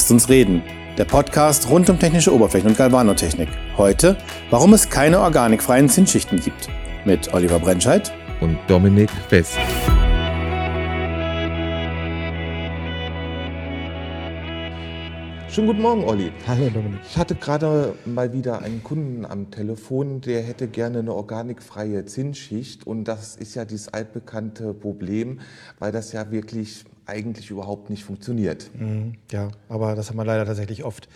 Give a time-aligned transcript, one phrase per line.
[0.00, 0.62] Lasst uns reden.
[0.96, 3.50] Der Podcast rund um technische Oberflächen und Galvanotechnik.
[3.76, 4.16] Heute,
[4.48, 6.70] warum es keine organikfreien Zinsschichten gibt.
[7.04, 8.10] Mit Oliver Brentscheid
[8.40, 9.58] und Dominik West.
[15.50, 16.30] Schönen guten Morgen, Olli.
[16.46, 17.00] Hallo, Dominik.
[17.02, 22.86] Ich hatte gerade mal wieder einen Kunden am Telefon, der hätte gerne eine organikfreie Zinsschicht.
[22.86, 25.40] Und das ist ja dieses altbekannte Problem,
[25.80, 28.70] weil das ja wirklich eigentlich überhaupt nicht funktioniert.
[28.78, 31.08] Mhm, ja, aber das haben wir leider tatsächlich oft.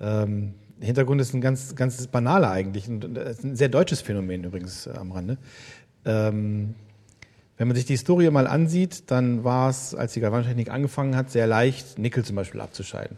[0.00, 4.90] Ähm, Hintergrund ist ein ganz, ganz banaler eigentlich, ein, ein sehr deutsches Phänomen übrigens äh,
[4.90, 5.36] am Rande.
[6.04, 6.76] Ähm,
[7.56, 11.32] wenn man sich die Historie mal ansieht, dann war es, als die Galvantechnik angefangen hat,
[11.32, 13.16] sehr leicht, Nickel zum Beispiel abzuscheiden.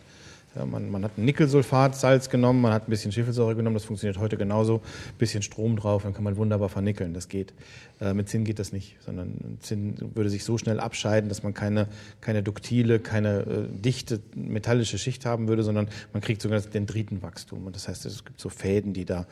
[0.55, 4.37] Ja, man, man, hat Nickelsulfatsalz genommen, man hat ein bisschen Schwefelsäure genommen, das funktioniert heute
[4.37, 4.77] genauso.
[4.77, 7.55] Ein bisschen Strom drauf, dann kann man wunderbar vernickeln, das geht.
[8.03, 11.55] Äh, mit Zinn geht das nicht, sondern Zinn würde sich so schnell abscheiden, dass man
[11.55, 11.89] keine,
[12.21, 17.65] keine duktile, keine äh, dichte metallische Schicht haben würde, sondern man kriegt sogar das Dendritenwachstum.
[17.65, 19.27] Und das heißt, es gibt so Fäden, die da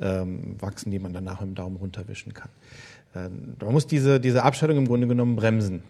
[0.00, 2.50] ähm, wachsen, die man danach mit dem Daumen runterwischen kann.
[3.14, 3.28] Äh,
[3.62, 5.84] man muss diese, diese Abscheidung im Grunde genommen bremsen.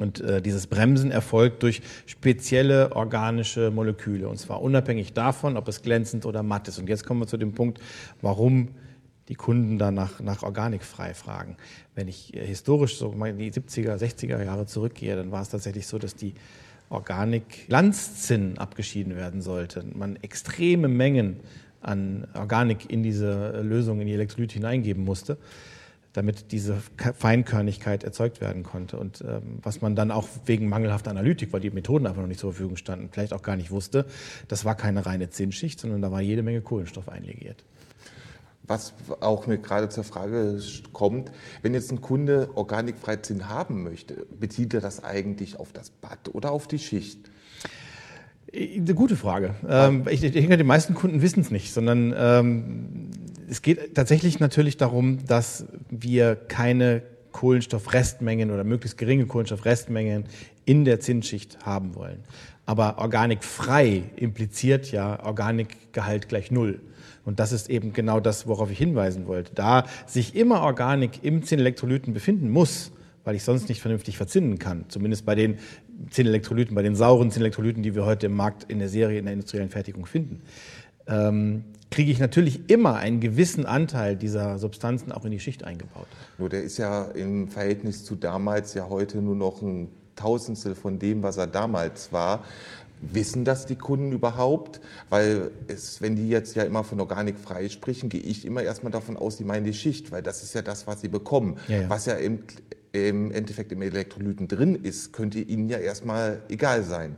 [0.00, 4.28] Und äh, dieses Bremsen erfolgt durch spezielle organische Moleküle.
[4.28, 6.78] Und zwar unabhängig davon, ob es glänzend oder matt ist.
[6.78, 7.80] Und jetzt kommen wir zu dem Punkt,
[8.22, 8.68] warum
[9.28, 11.56] die Kunden da nach, nach organikfrei fragen.
[11.94, 15.50] Wenn ich äh, historisch so mal in die 70er, 60er Jahre zurückgehe, dann war es
[15.50, 16.32] tatsächlich so, dass die
[16.88, 19.84] Organik Glanzzinn abgeschieden werden sollte.
[19.94, 21.36] Man extreme Mengen
[21.82, 25.36] an Organik in diese Lösung, in die Elektrolyte hineingeben musste
[26.12, 26.76] damit diese
[27.16, 28.98] Feinkörnigkeit erzeugt werden konnte.
[28.98, 32.40] Und ähm, was man dann auch wegen mangelhafter Analytik, weil die Methoden einfach noch nicht
[32.40, 34.06] zur Verfügung standen, vielleicht auch gar nicht wusste,
[34.48, 37.64] das war keine reine Zinsschicht, sondern da war jede Menge Kohlenstoff einlegiert.
[38.64, 40.60] Was auch mir gerade zur Frage
[40.92, 45.90] kommt, wenn jetzt ein Kunde organikfrei Zinn haben möchte, bezieht er das eigentlich auf das
[45.90, 47.18] Bad oder auf die Schicht?
[48.52, 49.54] Eine gute Frage.
[49.68, 53.09] Ähm, ich, ich denke, die meisten Kunden wissen es nicht, sondern ähm,
[53.50, 57.02] es geht tatsächlich natürlich darum, dass wir keine
[57.32, 60.24] Kohlenstoffrestmengen oder möglichst geringe Kohlenstoffrestmengen
[60.64, 62.20] in der Zinsschicht haben wollen.
[62.64, 66.80] Aber organikfrei impliziert ja Organikgehalt gleich Null.
[67.24, 69.52] Und das ist eben genau das, worauf ich hinweisen wollte.
[69.54, 72.92] Da sich immer Organik im Zinnelektrolyten befinden muss,
[73.24, 75.58] weil ich sonst nicht vernünftig verzinnen kann, zumindest bei den
[76.10, 79.34] Zinnelektrolyten, bei den sauren Zinnelektrolyten, die wir heute im Markt in der Serie, in der
[79.34, 80.40] industriellen Fertigung finden,
[81.08, 86.06] ähm, kriege ich natürlich immer einen gewissen Anteil dieser Substanzen auch in die Schicht eingebaut.
[86.38, 90.98] Nur der ist ja im Verhältnis zu damals ja heute nur noch ein Tausendstel von
[90.98, 92.44] dem, was er damals war.
[93.00, 94.80] Wissen das die Kunden überhaupt?
[95.08, 98.92] Weil es, wenn die jetzt ja immer von Organik frei sprechen, gehe ich immer erstmal
[98.92, 101.56] davon aus, die meinen die Schicht, weil das ist ja das, was sie bekommen.
[101.68, 101.90] Ja, ja.
[101.90, 102.40] Was ja im,
[102.92, 107.16] im Endeffekt im Elektrolyten drin ist, könnte ihnen ja erstmal egal sein.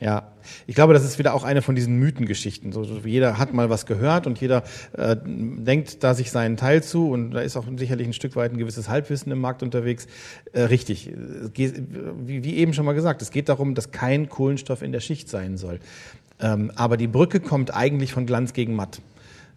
[0.00, 0.32] Ja,
[0.66, 2.72] ich glaube, das ist wieder auch eine von diesen Mythengeschichten.
[2.72, 7.10] So, jeder hat mal was gehört und jeder äh, denkt da sich seinen Teil zu
[7.10, 10.06] und da ist auch sicherlich ein Stück weit ein gewisses Halbwissen im Markt unterwegs.
[10.52, 11.12] Äh, richtig,
[11.54, 15.28] wie, wie, eben schon mal gesagt, es geht darum, dass kein Kohlenstoff in der Schicht
[15.28, 15.78] sein soll.
[16.40, 19.00] Ähm, aber die Brücke kommt eigentlich von Glanz gegen Matt.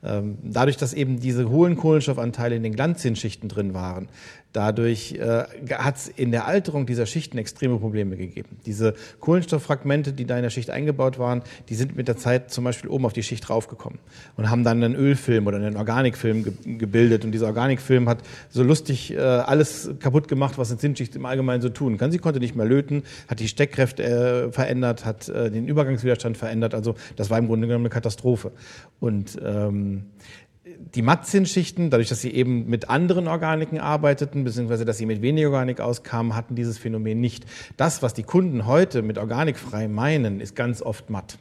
[0.04, 4.10] Ähm, dadurch, dass eben diese hohen Kohlenstoffanteile in den Glanzzinsschichten drin waren,
[4.54, 5.44] dadurch äh,
[5.74, 8.58] hat es in der Alterung dieser Schichten extreme Probleme gegeben.
[8.66, 12.64] Diese Kohlenstofffragmente, die da in der Schicht eingebaut waren, die sind mit der Zeit zum
[12.64, 14.00] Beispiel oben auf die Schicht draufgekommen
[14.36, 17.24] und haben dann einen Ölfilm oder einen Organikfilm ge gebildet.
[17.24, 18.20] Und dieser Organikfilm hat
[18.50, 22.12] so lustig äh, alles kaputt gemacht, was eine Zinsschicht im Allgemeinen so tun kann.
[22.12, 26.74] Sie konnte nicht mehr löten, hat die Steckkräfte äh, verändert, hat äh, den Übergangswiderstand verändert.
[26.74, 28.52] Also das war im Grunde genommen eine Katastrophe.
[29.00, 29.87] Und ähm,
[30.96, 35.50] die Mattzinsschichten, dadurch, dass sie eben mit anderen Organiken arbeiteten, beziehungsweise dass sie mit weniger
[35.50, 37.46] Organik auskamen, hatten dieses Phänomen nicht.
[37.78, 41.38] Das, was die Kunden heute mit organikfrei meinen, ist ganz oft matt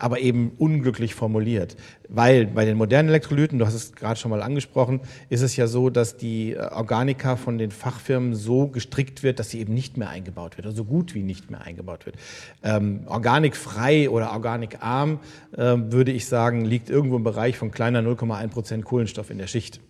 [0.00, 1.76] aber eben unglücklich formuliert.
[2.08, 5.66] Weil bei den modernen Elektrolyten, du hast es gerade schon mal angesprochen, ist es ja
[5.66, 9.96] so, dass die äh, Organika von den Fachfirmen so gestrickt wird, dass sie eben nicht
[9.96, 12.16] mehr eingebaut wird, also so gut wie nicht mehr eingebaut wird.
[12.62, 15.20] Ähm, organikfrei oder organikarm,
[15.56, 19.46] äh, würde ich sagen, liegt irgendwo im Bereich von kleiner 0,1 Prozent Kohlenstoff in der
[19.46, 19.80] Schicht.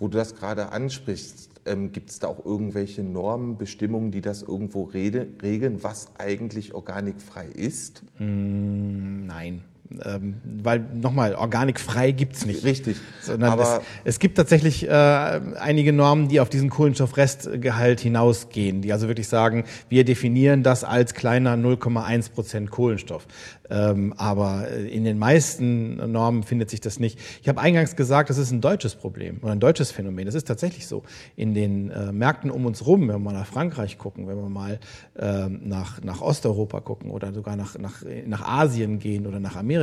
[0.00, 4.40] Wo du das gerade ansprichst, ähm, gibt es da auch irgendwelche Normen, Bestimmungen, die das
[4.40, 8.02] irgendwo rede, regeln, was eigentlich organikfrei ist?
[8.18, 9.62] Mm, nein.
[10.04, 12.64] Ähm, weil nochmal, organikfrei gibt es nicht.
[12.64, 12.96] Richtig.
[13.22, 18.92] Sondern Aber es, es gibt tatsächlich äh, einige Normen, die auf diesen Kohlenstoffrestgehalt hinausgehen, die
[18.92, 23.26] also wirklich sagen, wir definieren das als kleiner 0,1 Prozent Kohlenstoff.
[23.70, 27.18] Ähm, aber in den meisten Normen findet sich das nicht.
[27.40, 30.26] Ich habe eingangs gesagt, das ist ein deutsches Problem oder ein deutsches Phänomen.
[30.26, 31.04] Das ist tatsächlich so.
[31.36, 34.48] In den äh, Märkten um uns rum, wenn wir mal nach Frankreich gucken, wenn wir
[34.48, 34.80] mal
[35.16, 39.79] ähm, nach, nach Osteuropa gucken oder sogar nach, nach, nach Asien gehen oder nach Amerika,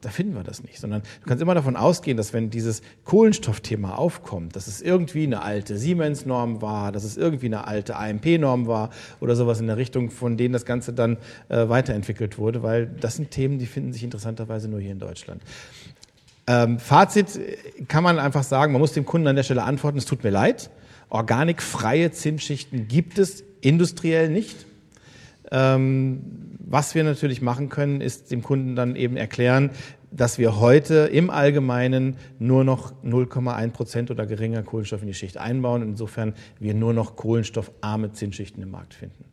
[0.00, 3.96] da finden wir das nicht, sondern du kannst immer davon ausgehen, dass wenn dieses Kohlenstoffthema
[3.96, 8.90] aufkommt, dass es irgendwie eine alte Siemens-Norm war, dass es irgendwie eine alte AMP-Norm war
[9.20, 11.18] oder sowas in der Richtung, von denen das Ganze dann
[11.48, 15.42] äh, weiterentwickelt wurde, weil das sind Themen, die finden sich interessanterweise nur hier in Deutschland.
[16.46, 17.38] Ähm, Fazit
[17.88, 20.30] kann man einfach sagen, man muss dem Kunden an der Stelle antworten, es tut mir
[20.30, 20.70] leid,
[21.10, 24.66] organikfreie Zinsschichten gibt es industriell nicht.
[25.50, 26.22] Ähm,
[26.58, 29.70] was wir natürlich machen können, ist dem Kunden dann eben erklären,
[30.12, 35.36] dass wir heute im Allgemeinen nur noch 0,1 Prozent oder geringer Kohlenstoff in die Schicht
[35.36, 35.82] einbauen.
[35.82, 39.24] Insofern wir nur noch kohlenstoffarme Zinsschichten im Markt finden.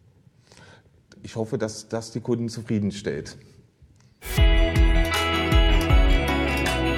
[1.24, 3.38] Ich hoffe, dass das die Kunden zufriedenstellt.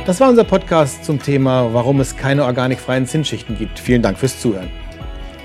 [0.06, 3.80] Das war unser Podcast zum Thema, warum es keine organikfreien Zinsschichten gibt.
[3.80, 4.69] Vielen Dank fürs Zuhören.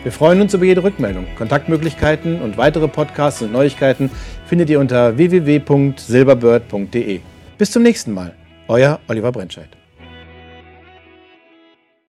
[0.05, 1.27] Wir freuen uns über jede Rückmeldung.
[1.35, 4.11] Kontaktmöglichkeiten und weitere Podcasts und Neuigkeiten
[4.47, 7.21] findet ihr unter www.silberbird.de.
[7.57, 8.35] Bis zum nächsten Mal.
[8.69, 9.71] Euer Oliver Brentscheid.